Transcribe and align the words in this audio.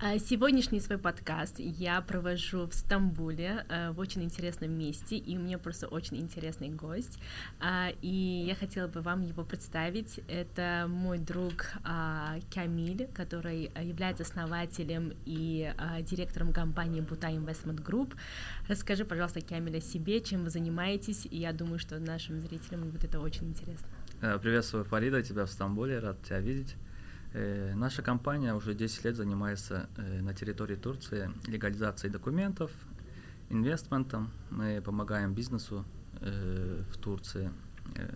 А, 0.00 0.16
сегодняшний 0.20 0.78
свой 0.78 0.96
подкаст 0.96 1.56
я 1.58 2.00
провожу 2.00 2.68
в 2.68 2.72
Стамбуле, 2.72 3.66
э, 3.68 3.90
в 3.90 3.98
очень 3.98 4.22
интересном 4.22 4.70
месте, 4.70 5.16
и 5.16 5.36
у 5.36 5.40
меня 5.40 5.58
просто 5.58 5.88
очень 5.88 6.18
интересный 6.18 6.68
гость, 6.68 7.18
а, 7.58 7.88
и 8.00 8.44
я 8.46 8.54
хотела 8.54 8.86
бы 8.86 9.00
вам 9.00 9.22
его 9.22 9.42
представить. 9.42 10.20
Это 10.28 10.86
мой 10.88 11.18
друг 11.18 11.72
а, 11.82 12.36
Камиль, 12.54 13.08
который 13.12 13.72
является 13.82 14.22
основателем 14.22 15.14
и 15.26 15.74
директором 16.02 16.52
компании 16.52 17.00
Бута 17.00 17.26
Investment 17.26 17.82
Group. 17.84 18.14
Расскажи, 18.68 19.04
пожалуйста, 19.04 19.40
Камиль, 19.40 19.78
о 19.78 19.80
себе, 19.80 20.20
чем 20.20 20.44
вы 20.44 20.50
занимаетесь, 20.50 21.26
и 21.28 21.38
я 21.38 21.52
думаю, 21.52 21.80
что 21.80 21.98
нашим 21.98 22.40
зрителям 22.40 22.88
будет 22.88 23.02
это 23.02 23.18
очень 23.18 23.48
интересно. 23.48 23.88
Э, 24.20 24.38
приветствую, 24.38 24.84
Фарида, 24.84 25.24
тебя 25.24 25.44
в 25.44 25.50
Стамбуле, 25.50 25.98
рад 25.98 26.22
тебя 26.22 26.38
видеть. 26.38 26.76
Э, 27.34 27.74
наша 27.74 28.02
компания 28.02 28.54
уже 28.54 28.74
10 28.74 29.04
лет 29.04 29.16
занимается 29.16 29.88
э, 29.96 30.22
на 30.22 30.32
территории 30.32 30.76
Турции 30.76 31.30
легализацией 31.46 32.12
документов, 32.12 32.70
инвестментом. 33.50 34.30
Мы 34.50 34.80
помогаем 34.80 35.34
бизнесу 35.34 35.84
э, 36.20 36.82
в 36.90 36.96
Турции, 36.96 37.50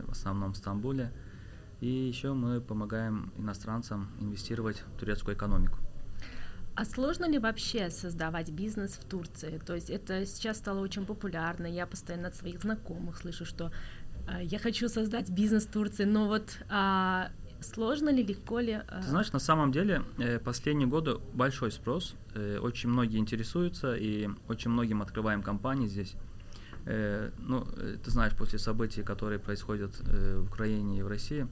в 0.07 0.13
основном 0.13 0.53
в 0.53 0.57
Стамбуле. 0.57 1.11
И 1.81 1.89
еще 1.89 2.33
мы 2.33 2.61
помогаем 2.61 3.33
иностранцам 3.37 4.09
инвестировать 4.21 4.83
в 4.95 5.01
турецкую 5.01 5.37
экономику. 5.37 5.79
А 6.75 6.85
сложно 6.85 7.29
ли 7.29 7.39
вообще 7.39 7.91
создавать 7.91 8.51
бизнес 8.51 8.93
в 8.93 9.05
Турции? 9.05 9.59
То 9.59 9.75
есть 9.75 9.91
это 9.91 10.25
сейчас 10.25 10.59
стало 10.59 10.81
очень 10.81 11.05
популярно. 11.05 11.67
Я 11.67 11.87
постоянно 11.87 12.29
от 12.29 12.37
своих 12.37 12.63
знакомых 12.63 13.19
слышу, 13.19 13.45
что 13.45 13.71
я 14.41 14.59
хочу 14.59 14.89
создать 14.89 15.31
бизнес 15.31 15.67
в 15.67 15.73
Турции, 15.73 16.05
но 16.05 16.29
вот 16.29 16.59
э, 16.71 17.25
Сложно 17.63 18.11
ли, 18.11 18.23
легко 18.23 18.61
ли? 18.61 18.81
Ты 19.03 19.09
знаешь, 19.09 19.33
на 19.33 19.39
самом 19.39 19.73
деле 19.73 20.03
э, 20.19 20.39
последние 20.39 20.89
годы 20.89 21.17
большой 21.33 21.71
спрос, 21.71 22.15
э, 22.35 22.59
очень 22.59 22.89
многие 22.89 23.19
интересуются 23.19 23.95
и 23.95 24.29
очень 24.49 24.71
многим 24.71 25.01
открываем 25.03 25.43
компании 25.43 25.87
здесь. 25.87 26.15
Э, 26.85 27.31
ну, 27.39 27.65
ты 28.05 28.11
знаешь, 28.11 28.35
после 28.37 28.59
событий, 28.59 29.03
которые 29.03 29.39
происходят 29.39 29.99
в 30.01 30.45
Украине 30.45 30.99
и 30.99 31.03
в 31.03 31.09
России, 31.09 31.47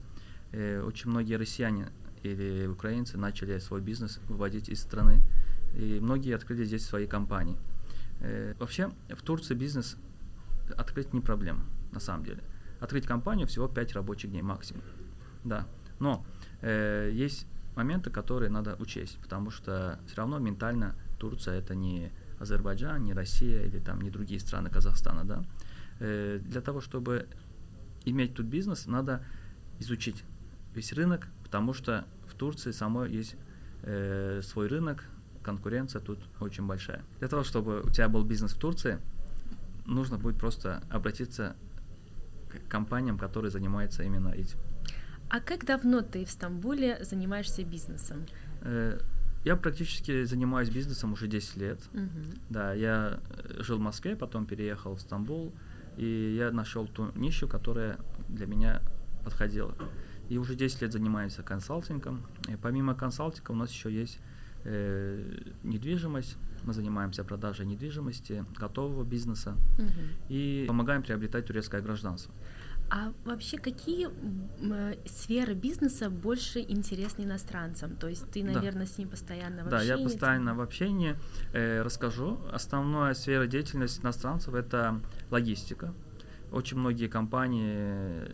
очень 0.53 1.09
многие 1.09 1.35
россияне 1.35 1.87
или 2.23 2.67
украинцы 2.67 3.17
начали 3.17 3.57
свой 3.59 3.79
бизнес 3.79 4.19
выводить 4.27 4.67
из 4.67 4.81
страны, 4.81 5.21
и 5.73 5.99
многие 6.01 6.35
открыли 6.35 6.65
здесь 6.65 6.85
свои 6.85 7.07
компании. 7.07 7.57
Вообще 8.59 8.91
в 9.09 9.21
Турции 9.21 9.53
бизнес 9.53 9.95
открыть 10.75 11.13
не 11.13 11.21
проблема, 11.21 11.63
на 11.93 12.01
самом 12.01 12.25
деле. 12.25 12.43
Открыть 12.81 13.07
компанию 13.07 13.47
всего 13.47 13.69
5 13.69 13.93
рабочих 13.93 14.31
дней 14.31 14.41
максимум. 14.41 14.83
Да. 15.45 15.67
Но 16.01 16.25
э, 16.61 17.11
есть 17.13 17.47
моменты, 17.75 18.09
которые 18.09 18.49
надо 18.49 18.75
учесть, 18.79 19.17
потому 19.21 19.51
что 19.51 19.99
все 20.07 20.17
равно 20.17 20.39
ментально 20.39 20.95
Турция 21.19 21.59
это 21.59 21.75
не 21.75 22.11
Азербайджан, 22.39 23.03
не 23.03 23.13
Россия 23.13 23.63
или 23.63 23.79
там 23.79 24.01
не 24.01 24.09
другие 24.09 24.39
страны 24.39 24.69
Казахстана, 24.69 25.23
да. 25.23 25.43
Э, 25.99 26.39
для 26.43 26.61
того, 26.61 26.81
чтобы 26.81 27.27
иметь 28.03 28.33
тут 28.33 28.47
бизнес, 28.47 28.87
надо 28.87 29.23
изучить 29.79 30.23
весь 30.73 30.91
рынок, 30.91 31.27
потому 31.43 31.73
что 31.73 32.05
в 32.27 32.33
Турции 32.33 32.71
самой 32.71 33.11
есть 33.11 33.35
э, 33.83 34.41
свой 34.43 34.67
рынок, 34.67 35.03
конкуренция 35.43 36.01
тут 36.01 36.19
очень 36.39 36.65
большая. 36.65 37.03
Для 37.19 37.27
того, 37.27 37.43
чтобы 37.43 37.81
у 37.81 37.89
тебя 37.91 38.09
был 38.09 38.23
бизнес 38.23 38.53
в 38.53 38.59
Турции, 38.59 38.99
нужно 39.85 40.17
будет 40.17 40.39
просто 40.39 40.83
обратиться 40.89 41.55
к 42.49 42.69
компаниям, 42.69 43.19
которые 43.19 43.51
занимаются 43.51 44.01
именно 44.01 44.29
этим. 44.29 44.57
А 45.31 45.39
как 45.39 45.65
давно 45.65 46.01
ты 46.01 46.25
в 46.25 46.29
Стамбуле 46.29 46.97
занимаешься 47.03 47.63
бизнесом? 47.63 48.25
Э, 48.63 48.99
я 49.45 49.55
практически 49.55 50.25
занимаюсь 50.25 50.69
бизнесом 50.69 51.13
уже 51.13 51.27
10 51.27 51.55
лет. 51.55 51.79
Угу. 51.93 52.39
Да, 52.49 52.73
я 52.73 53.21
э, 53.29 53.63
жил 53.63 53.77
в 53.77 53.79
Москве, 53.79 54.17
потом 54.17 54.45
переехал 54.45 54.95
в 54.95 54.99
Стамбул, 54.99 55.53
и 55.95 56.35
я 56.37 56.51
нашел 56.51 56.85
ту 56.85 57.13
нишу, 57.15 57.47
которая 57.47 57.97
для 58.27 58.45
меня 58.45 58.81
подходила. 59.23 59.73
И 60.27 60.37
уже 60.37 60.53
10 60.53 60.81
лет 60.81 60.91
занимаюсь 60.91 61.35
консалтингом. 61.35 62.27
И 62.49 62.57
помимо 62.57 62.93
консалтинга 62.93 63.51
у 63.51 63.55
нас 63.55 63.71
еще 63.71 63.89
есть 63.89 64.19
э, 64.65 65.43
недвижимость. 65.63 66.35
Мы 66.63 66.73
занимаемся 66.73 67.23
продажей 67.23 67.65
недвижимости, 67.65 68.43
готового 68.59 69.05
бизнеса 69.05 69.55
угу. 69.77 69.87
и 70.27 70.65
помогаем 70.67 71.03
приобретать 71.03 71.45
турецкое 71.45 71.81
гражданство. 71.81 72.33
А 72.93 73.13
вообще 73.23 73.57
какие 73.57 74.09
э, 74.09 74.95
сферы 75.05 75.53
бизнеса 75.53 76.09
больше 76.09 76.59
интересны 76.59 77.23
иностранцам? 77.23 77.95
То 77.95 78.09
есть 78.09 78.29
ты, 78.31 78.43
наверное, 78.43 78.85
да. 78.85 78.91
с 78.91 78.97
ним 78.97 79.07
постоянно 79.07 79.63
в 79.63 79.67
общении? 79.67 79.87
Да, 79.87 79.97
я 79.97 80.03
постоянно 80.03 80.55
в 80.55 80.59
общении. 80.59 81.15
Э, 81.53 81.83
расскажу. 81.83 82.41
Основная 82.51 83.13
сфера 83.13 83.47
деятельности 83.47 84.01
иностранцев– 84.01 84.53
это 84.55 84.99
логистика. 85.29 85.93
Очень 86.51 86.79
многие 86.79 87.07
компании, 87.07 88.29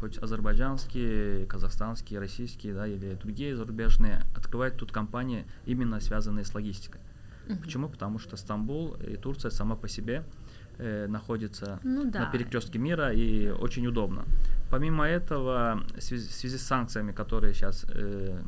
хоть 0.00 0.18
азербайджанские, 0.18 1.46
казахстанские, 1.46 2.18
российские, 2.18 2.74
да, 2.74 2.88
или 2.88 3.14
другие 3.14 3.54
зарубежные, 3.54 4.22
открывают 4.36 4.76
тут 4.78 4.90
компании, 4.90 5.46
именно 5.64 6.00
связанные 6.00 6.44
с 6.44 6.52
логистикой. 6.52 7.00
Угу. 7.48 7.58
Почему? 7.58 7.88
Потому 7.88 8.18
что 8.18 8.36
Стамбул 8.36 8.94
и 8.94 9.16
Турция 9.16 9.52
сама 9.52 9.76
по 9.76 9.86
себе– 9.86 10.24
э, 10.82 11.06
находится 11.06 11.78
ну, 11.82 12.10
да. 12.10 12.20
на 12.20 12.26
перекрестке 12.26 12.78
мира 12.78 13.12
и 13.12 13.48
очень 13.48 13.86
удобно. 13.86 14.24
Помимо 14.70 15.04
этого, 15.04 15.82
в 15.96 16.00
связи, 16.00 16.28
в 16.28 16.32
связи 16.32 16.56
с 16.56 16.62
санкциями, 16.62 17.12
которые 17.12 17.54
сейчас 17.54 17.86
э, 17.88 18.42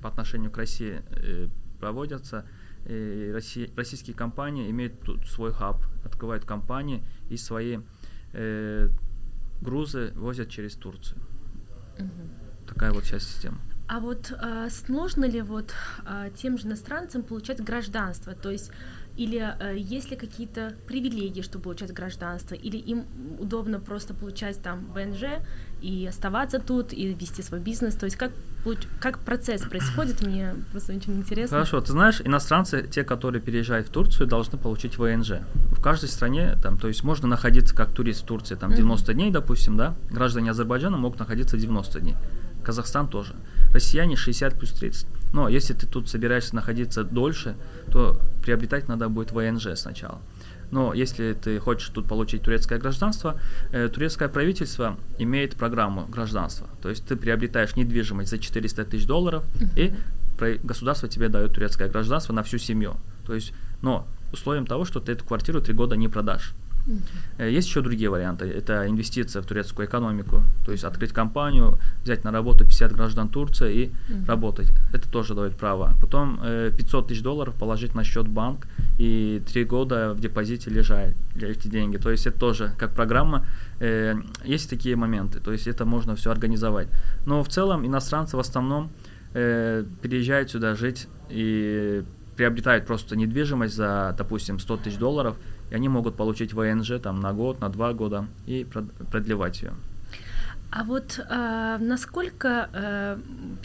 по 0.00 0.08
отношению 0.08 0.50
к 0.50 0.56
России 0.58 1.02
э, 1.10 1.48
проводятся, 1.80 2.44
э, 2.84 3.32
Россия, 3.32 3.68
российские 3.76 4.14
компании 4.16 4.70
имеют 4.70 5.00
тут 5.00 5.26
свой 5.26 5.52
хаб, 5.52 5.82
открывают 6.04 6.44
компании 6.44 7.02
и 7.30 7.36
свои 7.36 7.78
э, 8.32 8.88
грузы 9.60 10.12
возят 10.14 10.48
через 10.48 10.74
Турцию. 10.74 11.20
Угу. 11.98 12.66
Такая 12.68 12.92
вот 12.92 13.04
сейчас 13.04 13.24
система. 13.24 13.58
А 13.88 14.00
вот 14.00 14.30
э, 14.30 14.68
сложно 14.70 15.24
ли 15.24 15.40
вот 15.40 15.72
э, 16.06 16.30
тем 16.36 16.58
же 16.58 16.66
иностранцам 16.66 17.22
получать 17.22 17.64
гражданство? 17.64 18.34
То 18.34 18.50
есть 18.50 18.70
или 19.18 19.54
э, 19.58 19.76
есть 19.76 20.10
ли 20.12 20.16
какие-то 20.16 20.74
привилегии, 20.86 21.42
чтобы 21.42 21.64
получать 21.64 21.92
гражданство, 21.92 22.54
или 22.54 22.76
им 22.76 23.04
удобно 23.40 23.80
просто 23.80 24.14
получать 24.14 24.62
там 24.62 24.86
ВНЖ 24.94 25.42
и 25.82 26.06
оставаться 26.08 26.60
тут, 26.60 26.92
и 26.92 27.12
вести 27.14 27.42
свой 27.42 27.58
бизнес, 27.58 27.96
то 27.96 28.04
есть 28.06 28.16
как, 28.16 28.30
как 29.00 29.18
процесс 29.18 29.62
происходит, 29.62 30.24
мне 30.24 30.54
просто 30.70 30.94
очень 30.94 31.14
интересно. 31.16 31.56
Хорошо, 31.56 31.80
ты 31.80 31.90
знаешь, 31.90 32.20
иностранцы, 32.24 32.86
те, 32.88 33.02
которые 33.02 33.42
переезжают 33.42 33.88
в 33.88 33.90
Турцию, 33.90 34.28
должны 34.28 34.56
получить 34.56 34.98
ВНЖ. 34.98 35.40
В 35.72 35.82
каждой 35.82 36.08
стране, 36.08 36.56
там, 36.62 36.78
то 36.78 36.86
есть 36.86 37.02
можно 37.02 37.26
находиться 37.26 37.74
как 37.74 37.90
турист 37.90 38.22
в 38.22 38.26
Турции, 38.26 38.54
там 38.54 38.72
90 38.72 39.10
mm-hmm. 39.10 39.14
дней, 39.14 39.30
допустим, 39.32 39.76
да, 39.76 39.96
граждане 40.10 40.52
Азербайджана 40.52 40.96
могут 40.96 41.18
находиться 41.18 41.56
90 41.56 42.00
дней. 42.00 42.14
Казахстан 42.62 43.08
тоже. 43.08 43.34
Россияне 43.72 44.14
60 44.14 44.58
плюс 44.58 44.70
30. 44.72 45.06
Но 45.32 45.48
если 45.48 45.74
ты 45.74 45.86
тут 45.86 46.08
собираешься 46.08 46.54
находиться 46.54 47.04
дольше, 47.04 47.56
то 47.92 48.20
приобретать 48.42 48.88
надо 48.88 49.08
будет 49.08 49.32
ВНЖ 49.32 49.76
сначала. 49.76 50.20
Но 50.70 50.92
если 50.92 51.32
ты 51.32 51.58
хочешь 51.58 51.88
тут 51.88 52.06
получить 52.06 52.42
турецкое 52.42 52.78
гражданство, 52.78 53.40
э, 53.72 53.88
турецкое 53.88 54.28
правительство 54.28 54.96
имеет 55.18 55.56
программу 55.56 56.06
гражданства. 56.06 56.68
То 56.82 56.90
есть 56.90 57.06
ты 57.06 57.16
приобретаешь 57.16 57.76
недвижимость 57.76 58.30
за 58.30 58.38
400 58.38 58.84
тысяч 58.84 59.06
долларов, 59.06 59.44
и 59.76 59.94
государство 60.62 61.08
тебе 61.08 61.28
дает 61.28 61.54
турецкое 61.54 61.88
гражданство 61.88 62.32
на 62.32 62.42
всю 62.42 62.58
семью. 62.58 62.96
То 63.26 63.34
есть, 63.34 63.52
но 63.82 64.06
условием 64.32 64.66
того, 64.66 64.84
что 64.84 65.00
ты 65.00 65.12
эту 65.12 65.24
квартиру 65.24 65.60
три 65.60 65.74
года 65.74 65.96
не 65.96 66.08
продашь. 66.08 66.54
Uh-huh. 66.88 67.50
Есть 67.50 67.68
еще 67.68 67.82
другие 67.82 68.08
варианты. 68.08 68.46
Это 68.46 68.88
инвестиция 68.88 69.42
в 69.42 69.46
турецкую 69.46 69.86
экономику, 69.86 70.42
то 70.64 70.72
есть 70.72 70.84
открыть 70.84 71.12
компанию, 71.12 71.78
взять 72.02 72.24
на 72.24 72.32
работу 72.32 72.64
50 72.64 72.92
граждан 72.92 73.28
Турции 73.28 73.74
и 73.74 73.86
uh-huh. 73.86 74.26
работать. 74.26 74.68
Это 74.92 75.08
тоже 75.08 75.34
дает 75.34 75.56
право. 75.56 75.92
Потом 76.00 76.40
500 76.40 77.04
э, 77.04 77.08
тысяч 77.08 77.22
долларов 77.22 77.54
положить 77.54 77.94
на 77.94 78.04
счет 78.04 78.26
банк 78.26 78.66
и 78.98 79.42
три 79.46 79.64
года 79.64 80.14
в 80.14 80.20
депозите 80.20 80.70
лежать 80.70 81.14
эти 81.36 81.68
деньги. 81.68 81.98
То 81.98 82.10
есть 82.10 82.26
это 82.26 82.38
тоже 82.38 82.72
как 82.78 82.94
программа. 82.94 83.46
Э, 83.80 84.14
есть 84.44 84.70
такие 84.70 84.96
моменты, 84.96 85.40
то 85.40 85.52
есть 85.52 85.66
это 85.66 85.84
можно 85.84 86.16
все 86.16 86.30
организовать. 86.30 86.88
Но 87.26 87.42
в 87.42 87.48
целом 87.48 87.86
иностранцы 87.86 88.36
в 88.36 88.40
основном 88.40 88.90
переезжают 89.34 90.50
сюда 90.50 90.74
жить 90.74 91.06
и 91.28 92.02
приобретают 92.34 92.86
просто 92.86 93.14
недвижимость 93.14 93.74
за, 93.74 94.14
допустим, 94.16 94.58
100 94.58 94.76
тысяч 94.78 94.96
долларов– 94.96 95.36
и 95.70 95.74
они 95.74 95.88
могут 95.88 96.16
получить 96.16 96.52
ВНЖ 96.52 97.00
там 97.02 97.20
на 97.20 97.32
год, 97.32 97.60
на 97.60 97.68
два 97.68 97.92
года 97.92 98.26
и 98.46 98.66
продлевать 99.10 99.62
ее. 99.62 99.72
А 100.70 100.84
вот 100.84 101.18
э, 101.18 101.78
насколько 101.80 102.68
э, 102.72 103.18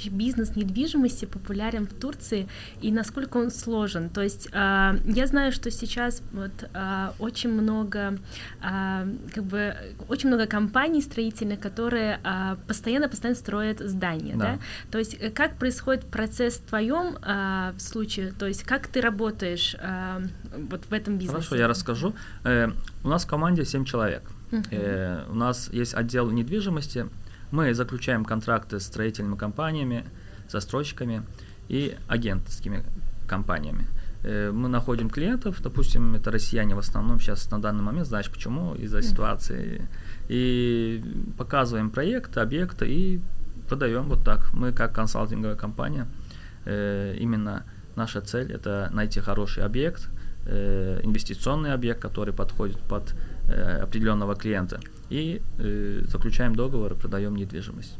бизнес 0.09 0.55
недвижимости 0.55 1.25
популярен 1.25 1.85
в 1.85 1.93
Турции 1.93 2.47
и 2.81 2.91
насколько 2.91 3.37
он 3.37 3.51
сложен? 3.51 4.09
То 4.09 4.21
есть 4.21 4.47
э, 4.53 4.99
я 5.05 5.27
знаю, 5.27 5.51
что 5.51 5.69
сейчас 5.69 6.21
вот 6.31 6.51
э, 6.73 7.09
очень 7.19 7.51
много, 7.51 8.17
э, 8.61 9.13
как 9.33 9.43
бы 9.43 9.75
очень 10.07 10.29
много 10.29 10.45
компаний 10.47 11.01
строительных, 11.01 11.59
которые 11.59 12.19
э, 12.23 12.55
постоянно 12.67 13.09
постоянно 13.09 13.37
строят 13.37 13.79
здания, 13.79 14.35
да? 14.35 14.53
да? 14.53 14.59
То 14.89 14.97
есть 14.97 15.17
э, 15.19 15.29
как 15.29 15.57
происходит 15.57 16.05
процесс 16.05 16.55
в 16.55 16.69
твоем 16.69 17.17
э, 17.21 17.73
случае? 17.79 18.31
То 18.31 18.47
есть 18.47 18.63
как 18.63 18.87
ты 18.87 19.01
работаешь 19.01 19.75
э, 19.77 20.25
вот 20.69 20.85
в 20.85 20.93
этом 20.93 21.17
бизнесе? 21.17 21.33
Хорошо, 21.33 21.55
я 21.57 21.67
расскажу. 21.67 22.13
Э, 22.45 22.69
у 23.03 23.09
нас 23.09 23.25
в 23.25 23.27
команде 23.27 23.65
7 23.65 23.83
человек. 23.83 24.23
Э, 24.71 25.25
у 25.29 25.35
нас 25.35 25.69
есть 25.71 25.93
отдел 25.93 26.29
недвижимости. 26.29 27.07
Мы 27.51 27.73
заключаем 27.73 28.25
контракты 28.25 28.79
с 28.79 28.83
строительными 28.83 29.37
компаниями, 29.37 30.05
застройщиками 30.49 31.23
и 31.69 31.95
агентскими 32.07 32.83
компаниями. 33.27 33.87
Э, 34.23 34.51
мы 34.51 34.69
находим 34.69 35.09
клиентов, 35.09 35.61
допустим, 35.61 36.15
это 36.15 36.31
россияне 36.31 36.75
в 36.75 36.79
основном 36.79 37.19
сейчас 37.19 37.51
на 37.51 37.61
данный 37.61 37.83
момент, 37.83 38.07
знаешь 38.07 38.29
почему, 38.29 38.73
из-за 38.75 39.01
ситуации, 39.01 39.87
и 40.29 41.03
показываем 41.37 41.89
проект, 41.89 42.37
объекты 42.37 42.87
и 42.87 43.21
продаем 43.67 44.03
вот 44.03 44.23
так. 44.23 44.53
Мы 44.53 44.71
как 44.71 44.93
консалтинговая 44.95 45.55
компания, 45.55 46.07
э, 46.65 47.15
именно 47.19 47.63
наша 47.95 48.21
цель 48.21 48.51
это 48.51 48.89
найти 48.93 49.19
хороший 49.19 49.63
объект, 49.63 50.09
э, 50.45 51.01
инвестиционный 51.03 51.73
объект, 51.73 52.01
который 52.01 52.33
подходит 52.33 52.79
под 52.79 53.15
определенного 53.47 54.35
клиента 54.35 54.79
и 55.09 55.41
э, 55.59 56.03
заключаем 56.07 56.55
договор 56.55 56.93
и 56.93 56.95
продаем 56.95 57.35
недвижимость. 57.35 57.97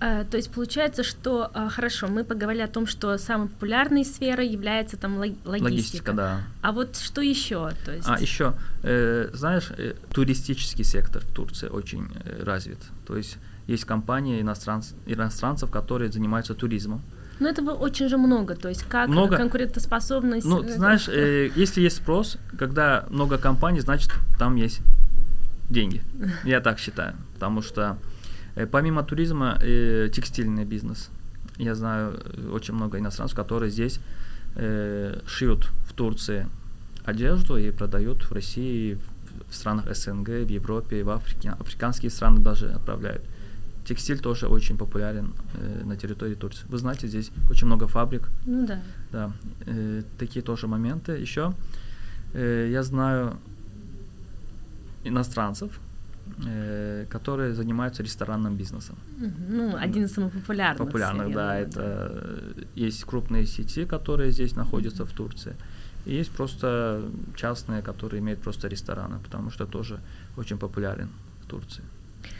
А, 0.00 0.24
то 0.24 0.36
есть 0.36 0.50
получается, 0.50 1.02
что 1.02 1.50
а, 1.54 1.68
хорошо, 1.68 2.08
мы 2.08 2.24
поговорили 2.24 2.62
о 2.62 2.68
том, 2.68 2.86
что 2.86 3.16
самой 3.16 3.48
популярной 3.48 4.04
сферой 4.04 4.48
является 4.48 4.96
там 4.96 5.16
логистика. 5.16 5.62
Логистика, 5.62 6.12
да. 6.12 6.40
А 6.62 6.72
вот 6.72 6.96
что 6.96 7.22
еще? 7.22 7.70
То 7.84 7.92
есть... 7.92 8.06
А 8.08 8.18
еще, 8.18 8.54
э, 8.82 9.30
знаешь, 9.32 9.70
э, 9.76 9.94
туристический 10.12 10.84
сектор 10.84 11.22
в 11.22 11.32
Турции 11.32 11.68
очень 11.68 12.08
э, 12.24 12.42
развит. 12.42 12.78
То 13.06 13.16
есть 13.16 13.38
есть 13.66 13.84
компании 13.84 14.40
иностранцев, 14.40 14.96
иностранцев, 15.06 15.70
которые 15.70 16.12
занимаются 16.12 16.54
туризмом. 16.54 17.02
Но 17.40 17.48
этого 17.48 17.72
очень 17.72 18.08
же 18.08 18.16
много, 18.16 18.54
то 18.54 18.68
есть 18.68 18.84
как 18.84 19.08
много. 19.08 19.36
конкурентоспособность. 19.36 20.46
Ну, 20.46 20.62
ты 20.62 20.74
знаешь, 20.74 21.08
э, 21.08 21.50
если 21.56 21.80
есть 21.80 21.96
спрос, 21.96 22.38
когда 22.58 23.06
много 23.10 23.38
компаний, 23.38 23.80
значит 23.80 24.12
там 24.38 24.56
есть 24.56 24.80
деньги. 25.68 26.02
Я 26.44 26.60
так 26.60 26.78
считаю, 26.78 27.14
потому 27.34 27.62
что 27.62 27.98
э, 28.54 28.66
помимо 28.66 29.02
туризма 29.02 29.58
э, 29.60 30.08
текстильный 30.12 30.64
бизнес. 30.64 31.10
Я 31.56 31.74
знаю 31.74 32.20
э, 32.24 32.48
очень 32.50 32.74
много 32.74 32.98
иностранцев, 32.98 33.36
которые 33.36 33.70
здесь 33.70 34.00
э, 34.56 35.20
шьют 35.26 35.70
в 35.88 35.92
Турции 35.92 36.46
одежду 37.04 37.56
и 37.56 37.70
продают 37.70 38.22
в 38.22 38.32
России, 38.32 38.98
в 39.48 39.54
странах 39.54 39.94
СНГ, 39.94 40.28
в 40.28 40.48
Европе, 40.48 41.02
в 41.02 41.10
Африке, 41.10 41.50
африканские 41.58 42.10
страны 42.10 42.40
даже 42.40 42.70
отправляют. 42.70 43.24
Текстиль 43.84 44.18
тоже 44.18 44.46
очень 44.46 44.76
популярен 44.76 45.32
э, 45.54 45.84
на 45.84 45.96
территории 45.96 46.34
Турции. 46.34 46.66
Вы 46.68 46.78
знаете, 46.78 47.08
здесь 47.08 47.30
очень 47.50 47.66
много 47.66 47.86
фабрик. 47.86 48.30
Ну 48.46 48.66
да. 48.66 48.78
Да, 49.12 49.32
э, 49.66 50.02
такие 50.18 50.42
тоже 50.42 50.66
моменты. 50.66 51.12
Еще 51.12 51.52
э, 52.34 52.70
я 52.72 52.82
знаю 52.82 53.36
иностранцев, 55.04 55.70
э, 56.46 57.06
которые 57.10 57.54
занимаются 57.54 58.02
ресторанным 58.02 58.56
бизнесом. 58.56 58.96
Ну, 59.50 59.76
один 59.76 60.04
из 60.04 60.12
самых 60.12 60.32
популярных. 60.32 60.86
Популярных, 60.86 61.32
да. 61.34 61.58
Это 61.58 62.10
есть 62.74 63.04
крупные 63.04 63.46
сети, 63.46 63.84
которые 63.84 64.32
здесь 64.32 64.56
находятся 64.56 65.04
в 65.04 65.12
Турции. 65.12 65.54
И 66.06 66.14
есть 66.14 66.30
просто 66.30 67.02
частные, 67.36 67.82
которые 67.82 68.20
имеют 68.20 68.40
просто 68.40 68.68
рестораны, 68.68 69.18
потому 69.18 69.50
что 69.50 69.66
тоже 69.66 69.98
очень 70.36 70.58
популярен 70.58 71.08
в 71.42 71.46
Турции. 71.46 71.82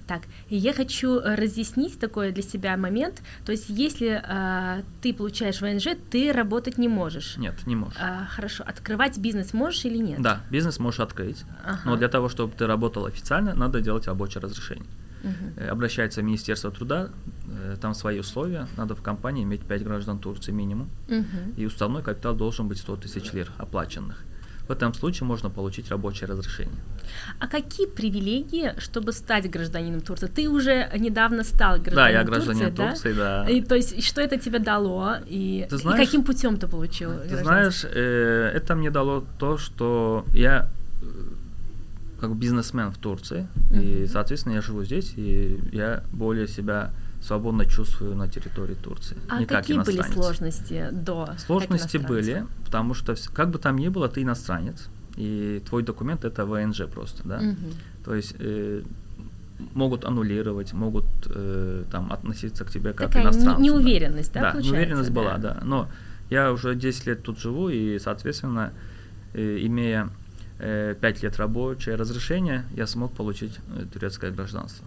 Так, 0.06 0.22
я 0.50 0.72
хочу 0.72 1.18
э, 1.18 1.34
разъяснить 1.34 1.98
такой 1.98 2.32
для 2.32 2.42
себя 2.42 2.76
момент. 2.76 3.22
То 3.44 3.52
есть, 3.52 3.68
если 3.68 4.22
э, 4.22 4.82
ты 5.02 5.14
получаешь 5.14 5.60
ВНЖ, 5.60 5.96
ты 6.10 6.32
работать 6.32 6.78
не 6.78 6.88
можешь. 6.88 7.36
Нет, 7.36 7.66
не 7.66 7.76
можешь. 7.76 7.98
А, 8.00 8.26
хорошо. 8.26 8.64
Открывать 8.66 9.18
бизнес 9.18 9.52
можешь 9.54 9.84
или 9.84 9.98
нет? 9.98 10.20
Да, 10.20 10.40
бизнес 10.50 10.78
можешь 10.78 11.00
открыть. 11.00 11.44
Ага. 11.64 11.80
Но 11.84 11.96
для 11.96 12.08
того, 12.08 12.28
чтобы 12.28 12.52
ты 12.56 12.66
работал 12.66 13.06
официально, 13.06 13.54
надо 13.54 13.80
делать 13.80 14.06
рабочее 14.06 14.42
разрешение. 14.42 14.86
Угу. 15.24 15.70
Обращается 15.70 16.20
в 16.20 16.24
Министерство 16.24 16.70
труда, 16.70 17.08
э, 17.48 17.76
там 17.80 17.94
свои 17.94 18.20
условия. 18.20 18.68
Надо 18.76 18.94
в 18.94 19.02
компании 19.02 19.42
иметь 19.42 19.62
5 19.62 19.84
граждан 19.84 20.18
Турции 20.18 20.52
минимум. 20.52 20.90
Угу. 21.08 21.54
И 21.56 21.66
уставной 21.66 22.02
капитал 22.02 22.34
должен 22.34 22.68
быть 22.68 22.78
100 22.78 22.96
тысяч 22.96 23.32
лир 23.32 23.50
оплаченных 23.58 24.24
в 24.68 24.72
этом 24.72 24.94
случае 24.94 25.26
можно 25.26 25.50
получить 25.50 25.90
рабочее 25.90 26.28
разрешение. 26.28 26.78
А 27.38 27.46
какие 27.46 27.86
привилегии, 27.86 28.72
чтобы 28.78 29.12
стать 29.12 29.50
гражданином 29.50 30.00
Турции? 30.00 30.26
Ты 30.26 30.48
уже 30.48 30.90
недавно 30.98 31.44
стал 31.44 31.78
гражданином 31.78 31.96
Да, 31.96 32.08
я 32.08 32.24
гражданин 32.24 32.74
Турции, 32.74 32.92
Турции 32.92 33.12
да? 33.12 33.44
да. 33.44 33.50
И, 33.50 33.62
то 33.62 33.74
есть, 33.74 34.02
что 34.02 34.20
это 34.22 34.38
тебе 34.38 34.58
дало? 34.58 35.16
И, 35.26 35.66
ты 35.68 35.76
знаешь, 35.76 36.00
и 36.00 36.04
каким 36.04 36.24
путем 36.24 36.56
ты 36.56 36.66
получил 36.66 37.10
Ты 37.28 37.36
знаешь, 37.36 37.84
э, 37.84 38.52
это 38.54 38.74
мне 38.74 38.90
дало 38.90 39.24
то, 39.38 39.58
что 39.58 40.24
я 40.34 40.70
э, 41.02 41.06
как 42.20 42.36
бизнесмен 42.36 42.90
в 42.90 42.96
Турции, 42.96 43.46
mm-hmm. 43.70 44.04
и, 44.04 44.06
соответственно, 44.06 44.54
я 44.54 44.62
живу 44.62 44.82
здесь, 44.84 45.12
и 45.16 45.60
я 45.72 46.02
более 46.10 46.48
себя 46.48 46.90
свободно 47.26 47.64
чувствую 47.64 48.14
на 48.14 48.28
территории 48.28 48.74
Турции. 48.74 49.16
А 49.28 49.40
не 49.40 49.46
какие 49.46 49.76
как 49.78 49.86
были 49.86 50.02
сложности 50.02 50.88
до? 50.92 51.34
Сложности 51.38 51.96
были, 51.96 52.46
потому 52.64 52.94
что 52.94 53.14
как 53.32 53.50
бы 53.50 53.58
там 53.58 53.78
ни 53.78 53.88
было, 53.88 54.08
ты 54.08 54.22
иностранец, 54.22 54.88
и 55.16 55.62
твой 55.66 55.82
документ 55.82 56.24
это 56.24 56.44
ВНЖ 56.44 56.82
просто, 56.92 57.22
да. 57.24 57.38
Угу. 57.38 57.56
То 58.04 58.14
есть 58.14 58.34
э, 58.38 58.82
могут 59.74 60.04
аннулировать, 60.04 60.72
могут 60.74 61.06
э, 61.26 61.84
там 61.90 62.12
относиться 62.12 62.64
к 62.64 62.70
тебе 62.70 62.92
как 62.92 63.08
Такая 63.08 63.22
иностранцу. 63.22 63.62
неуверенность, 63.62 64.32
да, 64.32 64.40
да, 64.40 64.52
да 64.52 64.60
неуверенность 64.60 65.12
да. 65.12 65.20
была, 65.20 65.38
да. 65.38 65.60
Но 65.62 65.88
я 66.30 66.52
уже 66.52 66.74
10 66.74 67.06
лет 67.06 67.22
тут 67.22 67.38
живу, 67.38 67.70
и, 67.70 67.98
соответственно, 67.98 68.72
э, 69.32 69.58
имея 69.62 70.10
э, 70.58 70.94
5 71.00 71.22
лет 71.22 71.36
рабочее 71.38 71.94
разрешение, 71.94 72.64
я 72.76 72.86
смог 72.86 73.14
получить 73.14 73.58
э, 73.76 73.86
турецкое 73.92 74.30
гражданство. 74.30 74.86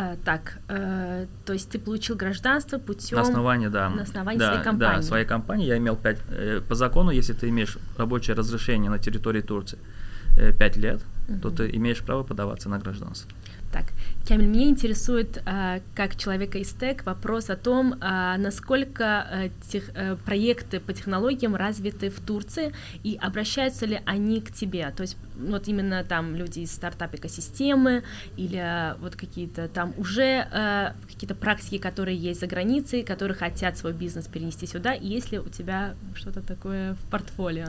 А, 0.00 0.16
так, 0.24 0.60
э, 0.68 1.26
то 1.44 1.52
есть 1.52 1.70
ты 1.70 1.78
получил 1.80 2.14
гражданство 2.14 2.78
путем... 2.78 3.16
На 3.16 3.22
основании, 3.22 3.66
да. 3.66 3.90
На 3.90 4.02
основании 4.02 4.38
да, 4.38 4.50
своей 4.52 4.64
компании. 4.64 4.96
Да, 4.96 5.02
своей 5.02 5.26
компании 5.26 5.66
я 5.66 5.76
имел 5.76 5.96
пять... 5.96 6.18
Э, 6.30 6.60
по 6.68 6.76
закону, 6.76 7.10
если 7.10 7.32
ты 7.32 7.48
имеешь 7.48 7.78
рабочее 7.96 8.36
разрешение 8.36 8.90
на 8.90 8.98
территории 8.98 9.40
Турции 9.40 9.76
э, 10.38 10.52
5 10.52 10.76
лет, 10.76 11.00
угу. 11.28 11.40
то 11.40 11.50
ты 11.50 11.76
имеешь 11.76 11.98
право 11.98 12.22
подаваться 12.22 12.68
на 12.68 12.78
гражданство. 12.78 13.28
Так, 13.72 13.84
Камиль, 14.26 14.46
меня 14.46 14.68
интересует, 14.68 15.42
а, 15.44 15.80
как 15.94 16.16
человека 16.16 16.58
из 16.58 16.70
ТЭК, 16.72 17.04
вопрос 17.04 17.50
о 17.50 17.56
том, 17.56 17.96
а, 18.00 18.38
насколько 18.38 19.04
а, 19.04 19.48
тех, 19.70 19.90
а, 19.94 20.16
проекты 20.16 20.80
по 20.80 20.94
технологиям 20.94 21.54
развиты 21.54 22.08
в 22.08 22.20
Турции 22.20 22.72
и 23.02 23.18
обращаются 23.20 23.84
ли 23.84 24.00
они 24.06 24.40
к 24.40 24.52
тебе, 24.52 24.90
то 24.96 25.02
есть 25.02 25.18
вот 25.38 25.68
именно 25.68 26.02
там 26.02 26.34
люди 26.34 26.60
из 26.60 26.72
стартап-экосистемы 26.72 28.04
или 28.36 28.98
вот 29.00 29.16
какие-то 29.16 29.68
там 29.68 29.92
уже 29.98 30.48
а, 30.50 30.94
какие-то 31.06 31.34
практики, 31.34 31.76
которые 31.76 32.16
есть 32.16 32.40
за 32.40 32.46
границей, 32.46 33.02
которые 33.02 33.36
хотят 33.36 33.76
свой 33.76 33.92
бизнес 33.92 34.28
перенести 34.28 34.66
сюда, 34.66 34.94
и 34.94 35.18
ли 35.30 35.38
у 35.38 35.48
тебя 35.48 35.94
что-то 36.14 36.40
такое 36.40 36.94
в 36.94 37.10
портфолио? 37.10 37.66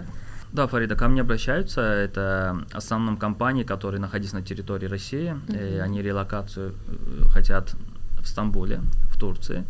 Да, 0.52 0.68
Фарида, 0.68 0.96
ко 0.96 1.08
мне 1.08 1.22
обращаются. 1.22 1.82
Это 1.82 2.66
основном 2.74 3.18
компании, 3.18 3.64
которые 3.64 4.02
находятся 4.02 4.36
на 4.36 4.42
территории 4.42 4.88
России. 4.88 5.36
Mm-hmm. 5.48 5.76
И 5.76 5.80
они 5.80 6.02
релокацию 6.02 6.74
э, 6.88 7.30
хотят 7.30 7.76
в 8.20 8.28
Стамбуле, 8.28 8.82
в 9.12 9.20
Турции. 9.20 9.64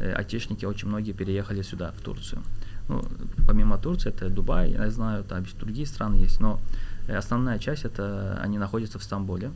И 0.00 0.04
э, 0.04 0.66
очень 0.66 0.88
многие 0.88 1.12
переехали 1.12 1.62
сюда, 1.62 1.92
в 1.92 2.00
Турцию. 2.02 2.42
Ну, 2.88 3.02
помимо 3.46 3.78
Турции, 3.78 4.08
это 4.08 4.30
Дубай, 4.30 4.72
я 4.72 4.90
знаю, 4.90 5.22
там 5.24 5.44
другие 5.60 5.86
страны 5.86 6.16
есть, 6.16 6.40
но 6.40 6.60
основная 7.08 7.58
часть 7.58 7.84
это 7.84 8.38
они 8.42 8.58
находятся 8.58 8.98
в 8.98 9.02
Стамбуле. 9.02 9.52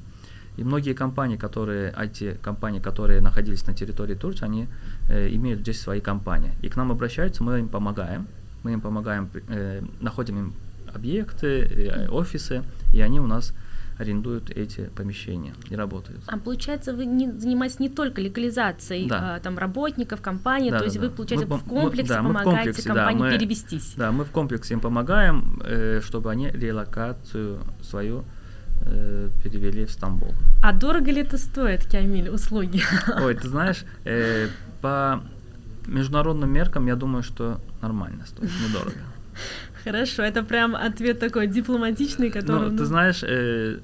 И 0.57 0.65
многие 0.65 0.95
компании, 0.95 1.37
которые, 1.37 1.93
IT-компании, 1.93 2.81
которые 2.81 3.21
находились 3.21 3.67
на 3.67 3.75
территории 3.75 4.15
Турции, 4.15 4.45
они 4.45 4.69
э, 5.09 5.29
имеют 5.35 5.61
здесь 5.61 5.81
свои 5.81 6.01
компании. 6.01 6.53
И 6.63 6.69
к 6.69 6.77
нам 6.77 6.91
обращаются, 6.91 7.43
мы 7.43 7.59
им 7.59 7.69
помогаем. 7.69 8.27
Мы 8.63 8.73
им 8.73 8.81
помогаем, 8.81 9.29
э, 9.49 9.83
находим 10.01 10.39
им 10.39 10.55
объекты, 10.95 12.09
офисы, 12.11 12.63
и 12.93 13.01
они 13.01 13.21
у 13.21 13.27
нас 13.27 13.53
арендуют 13.99 14.51
эти 14.51 14.91
помещения 14.95 15.55
и 15.71 15.77
работают. 15.77 16.21
А 16.27 16.39
получается, 16.39 16.95
вы 16.95 17.07
не, 17.07 17.31
занимаетесь 17.33 17.79
не 17.79 17.89
только 17.89 18.21
легализацией 18.21 19.09
да. 19.09 19.37
а, 19.37 19.41
там, 19.41 19.59
работников, 19.59 20.21
компаний, 20.21 20.71
да, 20.71 20.79
то 20.79 20.81
да, 20.81 20.85
есть 20.85 21.01
да. 21.01 21.07
вы, 21.07 21.11
получается, 21.11 21.47
мы, 21.49 21.57
в 21.57 21.65
комплексе 21.65 22.21
мы, 22.21 22.33
да, 22.33 22.41
помогаете 22.41 22.61
в 22.61 22.65
комплексе, 22.65 22.89
компании 22.89 23.19
да, 23.19 23.25
мы, 23.25 23.39
перевестись. 23.39 23.95
Да, 23.97 24.13
мы 24.13 24.25
в 24.25 24.31
комплексе 24.31 24.75
им 24.75 24.81
помогаем, 24.81 25.63
э, 25.65 26.01
чтобы 26.03 26.31
они 26.31 26.51
релокацию 26.51 27.61
свою 27.83 28.25
э, 28.83 29.31
перевели 29.43 29.87
в 29.87 29.91
Стамбул. 29.91 30.35
А 30.63 30.73
дорого 30.73 31.11
ли 31.11 31.23
это 31.23 31.39
стоит, 31.39 31.87
Камиль, 31.87 32.29
услуги? 32.29 32.83
Ой, 33.23 33.35
ты 33.35 33.49
знаешь, 33.49 33.85
э, 34.05 34.49
по 34.83 35.23
международным 35.87 36.51
меркам 36.51 36.87
я 36.87 36.97
думаю, 36.97 37.23
что 37.23 37.61
нормально 37.81 38.27
стоит, 38.27 38.51
недорого. 38.69 38.93
Хорошо, 39.87 40.23
это 40.23 40.43
прям 40.43 40.75
ответ 40.75 41.21
такой 41.21 41.47
дипломатичный, 41.47 42.31
который... 42.31 42.71
Ну, 42.71 42.77
ты 42.77 42.85
знаешь, 42.85 43.23
э, 43.23 43.79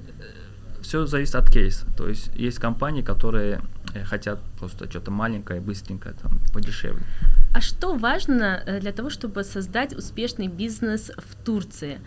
все 0.81 1.05
зависит 1.05 1.35
от 1.35 1.49
кейса. 1.49 1.85
То 1.95 2.09
есть 2.09 2.29
есть 2.35 2.59
компании, 2.59 3.01
которые 3.01 3.61
э, 3.95 4.03
хотят 4.03 4.39
просто 4.59 4.89
что-то 4.89 5.11
маленькое, 5.11 5.61
быстренькое, 5.61 6.13
там, 6.21 6.39
подешевле. 6.53 7.03
А 7.55 7.61
что 7.61 7.95
важно 7.95 8.61
э, 8.65 8.81
для 8.81 8.91
того, 8.91 9.09
чтобы 9.09 9.45
создать 9.45 9.93
успешный 9.93 10.49
бизнес 10.49 11.11
в 11.17 11.45
Турции? 11.45 11.99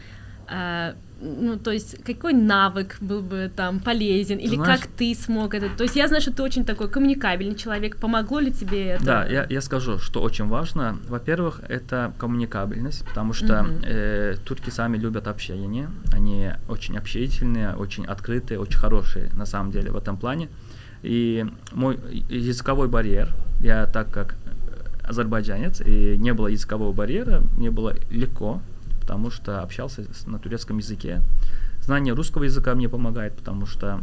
А, 0.48 0.94
ну, 1.20 1.58
то 1.58 1.70
есть, 1.70 2.02
какой 2.04 2.34
навык 2.34 2.98
был 3.00 3.22
бы 3.22 3.50
там 3.54 3.80
полезен, 3.80 4.38
или 4.38 4.56
знаешь, 4.56 4.80
как 4.80 4.90
ты 4.90 5.14
смог 5.14 5.54
это? 5.54 5.68
То 5.76 5.84
есть, 5.84 5.96
я 5.96 6.08
знаю, 6.08 6.20
что 6.20 6.32
ты 6.32 6.42
очень 6.42 6.64
такой 6.64 6.88
коммуникабельный 6.88 7.54
человек. 7.54 7.96
Помогло 7.96 8.38
ли 8.38 8.52
тебе 8.52 8.88
это? 8.88 9.04
Да, 9.04 9.26
я, 9.26 9.46
я 9.48 9.60
скажу, 9.60 9.98
что 9.98 10.20
очень 10.20 10.46
важно. 10.46 10.98
Во-первых, 11.08 11.60
это 11.68 12.12
коммуникабельность, 12.18 13.06
потому 13.06 13.32
что 13.32 13.54
uh-huh. 13.54 13.84
э, 13.86 14.36
турки 14.44 14.70
сами 14.70 14.98
любят 14.98 15.26
общение. 15.26 15.90
Они 16.12 16.50
очень 16.68 16.98
общительные, 16.98 17.74
очень 17.74 18.04
открытые, 18.04 18.60
очень 18.60 18.78
хорошие 18.78 19.30
на 19.34 19.46
самом 19.46 19.70
деле 19.70 19.90
в 19.90 19.96
этом 19.96 20.18
плане. 20.18 20.48
И 21.02 21.46
мой 21.72 21.98
языковой 22.28 22.88
барьер, 22.88 23.34
я 23.60 23.86
так 23.86 24.10
как 24.10 24.36
азербайджанец, 25.02 25.80
и 25.80 26.16
не 26.18 26.32
было 26.34 26.48
языкового 26.48 26.92
барьера, 26.92 27.42
мне 27.56 27.70
было 27.70 27.94
легко 28.10 28.60
потому 29.06 29.30
что 29.30 29.62
общался 29.62 30.04
на 30.26 30.40
турецком 30.40 30.78
языке. 30.78 31.22
Знание 31.80 32.12
русского 32.12 32.42
языка 32.42 32.75
мне 32.75 32.88
помогает, 32.88 33.36
потому 33.36 33.64
что 33.64 34.02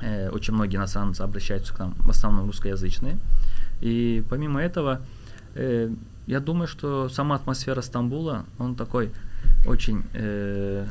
э, 0.00 0.30
очень 0.30 0.54
многие 0.54 0.76
иностранцы 0.76 1.20
обращаются 1.20 1.74
к 1.74 1.78
нам, 1.78 1.94
в 1.98 2.08
основном 2.08 2.46
русскоязычные. 2.46 3.18
И 3.82 4.24
помимо 4.30 4.62
этого, 4.62 5.02
э, 5.54 5.90
я 6.26 6.40
думаю, 6.40 6.66
что 6.66 7.10
сама 7.10 7.34
атмосфера 7.34 7.82
Стамбула, 7.82 8.46
он 8.58 8.74
такой 8.74 9.12
очень 9.66 10.02
э, 10.14 10.86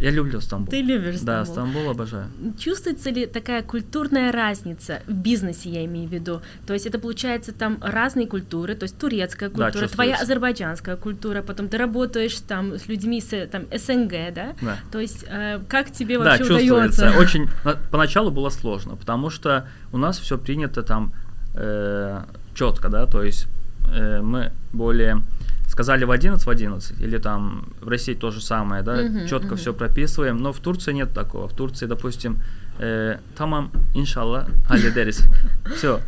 я 0.00 0.10
люблю 0.10 0.40
Стамбул. 0.40 0.70
Ты 0.70 0.80
любишь 0.80 1.18
Стамбул? 1.18 1.26
Да, 1.26 1.44
Стамбул 1.44 1.90
обожаю. 1.90 2.26
Чувствуется 2.58 3.10
ли 3.10 3.26
такая 3.26 3.62
культурная 3.62 4.32
разница 4.32 5.02
в 5.06 5.12
бизнесе, 5.12 5.68
я 5.68 5.84
имею 5.84 6.08
в 6.08 6.12
виду? 6.12 6.40
То 6.66 6.72
есть 6.72 6.86
это 6.86 6.98
получается 6.98 7.52
там 7.52 7.78
разные 7.82 8.26
культуры, 8.26 8.74
то 8.74 8.84
есть 8.84 8.98
турецкая 8.98 9.50
культура, 9.50 9.82
да, 9.82 9.88
твоя 9.88 10.16
азербайджанская 10.16 10.96
культура, 10.96 11.42
потом 11.42 11.68
ты 11.68 11.76
работаешь 11.76 12.34
там 12.40 12.78
с 12.78 12.86
людьми 12.88 13.20
с 13.20 13.46
там 13.48 13.64
СНГ, 13.74 14.34
да? 14.34 14.54
Да. 14.62 14.78
То 14.90 15.00
есть 15.00 15.26
э, 15.28 15.60
как 15.68 15.90
тебе 15.90 16.18
вообще 16.18 16.44
да, 16.44 16.54
удается? 16.54 17.12
Очень 17.18 17.48
поначалу 17.90 18.30
было 18.30 18.48
сложно, 18.48 18.96
потому 18.96 19.28
что 19.28 19.68
у 19.92 19.98
нас 19.98 20.18
все 20.18 20.38
принято 20.38 20.82
там 20.82 21.12
э, 21.54 22.22
четко, 22.54 22.88
да, 22.88 23.04
то 23.04 23.22
есть 23.22 23.48
э, 23.92 24.22
мы 24.22 24.52
более 24.72 25.22
сказали 25.70 26.04
в 26.04 26.10
11 26.10 26.44
в 26.44 26.50
11, 26.50 27.00
или 27.00 27.18
там 27.18 27.72
в 27.80 27.88
России 27.88 28.14
то 28.14 28.30
же 28.30 28.40
самое, 28.40 28.82
да, 28.82 29.02
uh-huh, 29.02 29.28
четко 29.28 29.54
uh-huh. 29.54 29.56
все 29.56 29.72
прописываем, 29.72 30.36
но 30.36 30.52
в 30.52 30.58
Турции 30.58 30.92
нет 30.92 31.12
такого. 31.14 31.48
В 31.48 31.54
Турции, 31.54 31.86
допустим, 31.86 32.38
э, 32.78 33.18
тамам, 33.36 33.70
иншалла, 33.94 34.48
hallederiz. 34.68 35.22
Все. 35.76 36.00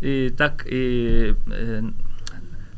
И 0.00 0.32
так 0.36 0.64
и 0.66 1.34
э, 1.50 1.82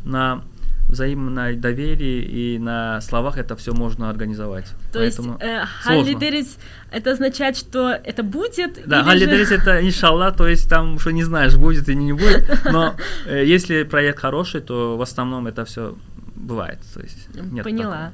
на 0.04 0.42
взаимное 0.88 1.56
доверие 1.56 2.22
и 2.22 2.58
на 2.58 3.00
словах 3.00 3.38
это 3.38 3.56
все 3.56 3.72
можно 3.72 4.10
организовать. 4.10 4.66
То 4.92 4.98
Поэтому 4.98 5.38
есть 5.40 6.58
э, 6.90 6.96
это 6.96 7.12
означает, 7.12 7.56
что 7.56 7.90
это 7.90 8.22
будет? 8.22 8.86
Да, 8.86 9.02
халидерис 9.02 9.48
же... 9.48 9.54
это 9.54 9.80
иншалла, 9.86 10.32
то 10.32 10.46
есть 10.46 10.68
там 10.68 10.98
что 10.98 11.10
не 11.10 11.24
знаешь, 11.24 11.56
будет 11.56 11.88
или 11.88 11.96
не 11.96 12.12
будет, 12.12 12.44
но 12.64 12.94
э, 13.26 13.44
если 13.46 13.84
проект 13.84 14.20
хороший, 14.20 14.60
то 14.60 14.98
в 14.98 15.02
основном 15.02 15.46
это 15.46 15.64
все 15.64 15.96
бывает. 16.34 16.78
То 16.94 17.00
есть 17.00 17.28
нет 17.34 17.64
Поняла. 17.64 18.12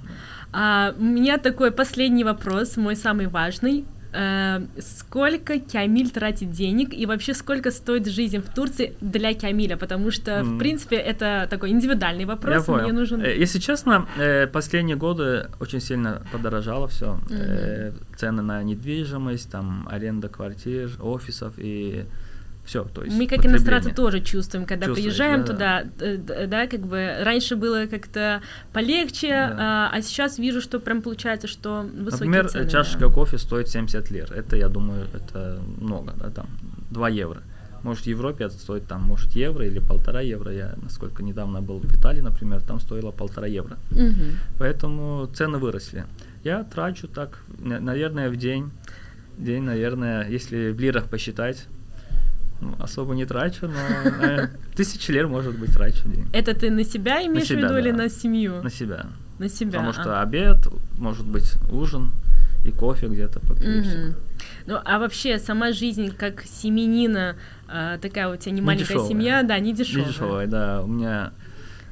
А, 0.52 0.94
у 0.98 1.02
меня 1.02 1.38
такой 1.38 1.70
последний 1.70 2.24
вопрос, 2.24 2.76
мой 2.76 2.96
самый 2.96 3.26
важный. 3.26 3.84
Э, 4.10 4.60
сколько 4.78 5.58
Кямиль 5.58 6.10
тратит 6.10 6.50
денег 6.50 6.94
и 6.94 7.04
вообще 7.04 7.34
сколько 7.34 7.70
стоит 7.70 8.06
жизнь 8.06 8.38
в 8.38 8.54
Турции 8.54 8.94
для 9.02 9.34
Кямиля? 9.34 9.76
Потому 9.76 10.10
что, 10.10 10.30
mm. 10.30 10.42
в 10.44 10.58
принципе, 10.58 10.96
это 10.96 11.46
такой 11.50 11.70
индивидуальный 11.70 12.24
вопрос. 12.24 12.54
Я 12.54 12.62
понял. 12.62 12.84
Мне 12.84 12.92
нужен... 12.92 13.20
Э, 13.20 13.36
если 13.36 13.58
честно, 13.58 14.06
э, 14.16 14.46
последние 14.46 14.96
годы 14.96 15.50
очень 15.60 15.80
сильно 15.80 16.22
подорожало 16.32 16.88
все. 16.88 17.20
Mm-hmm. 17.28 18.16
Цены 18.16 18.42
на 18.42 18.62
недвижимость, 18.62 19.50
там 19.50 19.86
аренда 19.90 20.28
квартир, 20.28 20.90
офисов 21.00 21.52
и 21.58 22.06
все, 22.68 22.84
то 22.84 23.02
есть 23.02 23.16
Мы 23.16 23.26
как 23.26 23.46
иностранцы 23.46 23.94
тоже 23.94 24.20
чувствуем, 24.20 24.66
когда 24.66 24.92
приезжаем 24.92 25.40
да, 25.44 25.46
туда, 25.46 25.84
да. 25.98 26.46
да, 26.46 26.66
как 26.66 26.80
бы 26.80 27.16
раньше 27.22 27.56
было 27.56 27.86
как-то 27.86 28.42
полегче, 28.74 29.28
да. 29.28 29.88
а, 29.90 29.90
а 29.94 30.02
сейчас 30.02 30.38
вижу, 30.38 30.60
что 30.60 30.78
прям 30.78 31.00
получается, 31.00 31.48
что 31.48 31.80
высокие 31.80 32.26
Например, 32.26 32.48
цены. 32.50 32.68
чашечка 32.68 33.08
да. 33.08 33.14
кофе 33.14 33.38
стоит 33.38 33.68
70 33.68 34.10
лир, 34.10 34.30
это, 34.34 34.56
я 34.56 34.68
думаю, 34.68 35.06
это 35.14 35.58
много, 35.80 36.12
да, 36.18 36.28
там, 36.28 36.46
2 36.90 37.08
евро. 37.08 37.42
Может, 37.82 38.04
в 38.04 38.06
Европе 38.08 38.44
это 38.44 38.58
стоит 38.58 38.86
там, 38.86 39.02
может, 39.02 39.32
евро 39.32 39.64
или 39.64 39.78
полтора 39.78 40.20
евро. 40.20 40.52
Я, 40.52 40.74
насколько 40.82 41.22
недавно 41.22 41.62
был 41.62 41.78
в 41.78 41.86
Италии, 41.86 42.20
например, 42.20 42.60
там 42.60 42.80
стоило 42.80 43.12
полтора 43.12 43.46
евро. 43.46 43.78
Угу. 43.92 44.58
Поэтому 44.58 45.26
цены 45.32 45.56
выросли. 45.58 46.04
Я 46.44 46.64
трачу 46.64 47.08
так, 47.08 47.38
наверное, 47.58 48.28
в 48.28 48.36
день, 48.36 48.72
день, 49.38 49.62
наверное, 49.62 50.28
если 50.28 50.72
в 50.72 50.80
лирах 50.80 51.04
посчитать, 51.04 51.66
особо 52.78 53.14
не 53.14 53.24
трачу, 53.24 53.66
но 53.66 53.74
наверное, 53.74 54.50
тысячи 54.74 55.10
лир, 55.10 55.28
может 55.28 55.58
быть, 55.58 55.72
трачу. 55.72 56.04
Это 56.32 56.54
ты 56.54 56.70
на 56.70 56.84
себя 56.84 57.22
имеешь 57.22 57.48
на 57.48 57.56
себя, 57.56 57.60
в 57.60 57.62
виду 57.62 57.74
да. 57.74 57.80
или 57.80 57.90
на 57.90 58.08
семью? 58.08 58.62
На 58.62 58.70
себя. 58.70 59.06
На 59.38 59.48
себя. 59.48 59.78
Потому 59.78 59.92
что 59.92 60.20
а. 60.20 60.22
обед, 60.22 60.66
может 60.98 61.26
быть, 61.26 61.54
ужин 61.70 62.12
и 62.64 62.70
кофе 62.70 63.06
где-то. 63.06 63.38
Угу. 63.38 64.14
Ну, 64.66 64.78
а 64.84 64.98
вообще 64.98 65.38
сама 65.38 65.72
жизнь 65.72 66.12
как 66.16 66.42
семенина, 66.42 67.36
а, 67.68 67.98
такая 67.98 68.28
у 68.28 68.36
тебя 68.36 68.52
не, 68.52 68.60
не 68.60 68.66
маленькая 68.66 68.86
дешевая. 68.86 69.08
семья, 69.08 69.42
да, 69.42 69.58
не 69.58 69.72
дешевая. 69.72 70.06
Не 70.06 70.12
дешевая, 70.12 70.46
да. 70.46 70.82
У 70.82 70.88
меня 70.88 71.32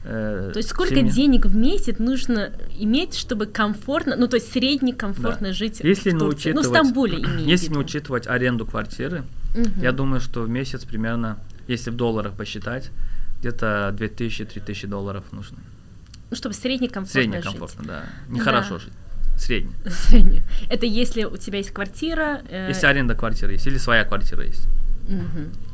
Э, 0.09 0.51
то 0.53 0.59
есть 0.59 0.69
сколько 0.69 0.95
семья... 0.95 1.11
денег 1.11 1.47
в 1.47 1.57
месяц 1.57 1.99
нужно 1.99 2.53
иметь, 2.79 3.17
чтобы 3.17 3.47
комфортно, 3.47 4.15
ну 4.17 4.29
то 4.29 4.37
есть 4.37 4.53
средне 4.53 4.95
комфортно 4.95 5.49
да. 5.49 5.53
жить 5.53 5.81
если 5.83 6.11
в 6.11 6.19
Турции? 6.19 6.53
Ну, 6.53 6.63
в 6.63 6.65
Стамбуле 6.65 7.19
имеется. 7.19 7.41
Если 7.45 7.73
не 7.73 7.79
учитывать 7.79 8.29
аренду 8.29 8.67
квартиры, 8.67 9.25
угу. 9.57 9.81
я 9.81 9.93
думаю, 9.93 10.21
что 10.21 10.43
в 10.43 10.49
месяц 10.49 10.85
примерно, 10.85 11.39
если 11.69 11.91
в 11.91 11.97
долларах 11.97 12.35
посчитать, 12.35 12.91
где-то 13.41 13.95
2000-3000 13.99 14.87
долларов 14.87 15.25
нужно. 15.33 15.59
Ну, 16.31 16.37
чтобы 16.37 16.55
средне 16.55 16.89
комфортно 16.89 17.21
Средне 17.21 17.41
комфортно, 17.41 17.85
да. 17.85 18.05
Нехорошо 18.29 18.75
да. 18.75 18.79
жить. 18.81 18.93
Средне. 19.39 19.73
Средне. 19.87 20.43
Это 20.69 20.87
если 20.87 21.25
у 21.25 21.37
тебя 21.37 21.59
есть 21.59 21.71
квартира. 21.71 22.43
Э... 22.49 22.69
Если 22.69 22.87
аренда 22.87 23.15
квартиры 23.15 23.53
есть, 23.53 23.67
или 23.67 23.79
своя 23.79 24.05
квартира 24.05 24.45
есть. 24.45 24.67
Угу. 25.09 25.66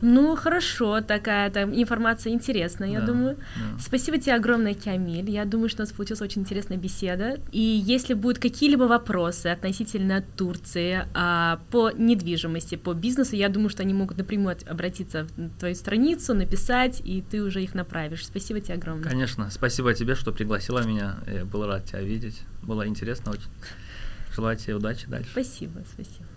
Ну, 0.00 0.36
хорошо, 0.36 1.00
такая 1.00 1.50
там 1.50 1.74
информация 1.74 2.32
интересная, 2.32 2.88
я 2.88 3.00
да, 3.00 3.06
думаю. 3.06 3.36
Да. 3.36 3.78
Спасибо 3.78 4.18
тебе 4.18 4.34
огромное, 4.34 4.74
Киамиль. 4.74 5.30
Я 5.30 5.44
думаю, 5.44 5.68
что 5.68 5.82
у 5.82 5.84
нас 5.84 5.92
получилась 5.92 6.20
очень 6.20 6.42
интересная 6.42 6.76
беседа. 6.76 7.40
И 7.52 7.60
если 7.60 8.14
будут 8.14 8.38
какие-либо 8.38 8.84
вопросы 8.84 9.48
относительно 9.48 10.22
Турции 10.36 11.06
а, 11.14 11.60
по 11.70 11.90
недвижимости, 11.90 12.74
по 12.76 12.92
бизнесу, 12.92 13.36
я 13.36 13.48
думаю, 13.48 13.70
что 13.70 13.82
они 13.82 13.94
могут 13.94 14.18
напрямую 14.18 14.56
обратиться 14.68 15.24
в 15.36 15.58
твою 15.58 15.74
страницу, 15.74 16.34
написать, 16.34 17.00
и 17.04 17.22
ты 17.22 17.42
уже 17.42 17.62
их 17.62 17.74
направишь. 17.74 18.26
Спасибо 18.26 18.60
тебе 18.60 18.74
огромное. 18.74 19.08
Конечно, 19.08 19.50
спасибо 19.50 19.94
тебе, 19.94 20.14
что 20.14 20.32
пригласила 20.32 20.86
меня. 20.86 21.16
Я 21.26 21.44
был 21.44 21.66
рад 21.66 21.84
тебя 21.84 22.00
видеть. 22.00 22.42
Было 22.62 22.86
интересно 22.86 23.32
очень. 23.32 23.50
Желаю 24.34 24.56
тебе 24.56 24.74
удачи 24.74 25.06
дальше. 25.06 25.30
Спасибо, 25.30 25.82
спасибо. 25.94 26.26